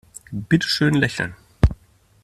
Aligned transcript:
Bitte 0.31 0.67
schön 0.67 0.95
lächeln. 0.95 1.35